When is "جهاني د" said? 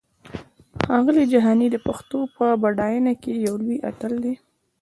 1.33-1.77